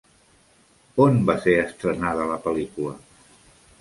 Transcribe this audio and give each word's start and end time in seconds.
On 1.05 1.21
va 1.29 1.35
ser 1.43 1.55
estrenada 1.65 2.27
la 2.33 2.39
pel·lícula? 2.47 2.95